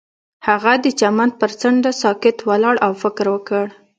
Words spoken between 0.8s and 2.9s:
د چمن پر څنډه ساکت ولاړ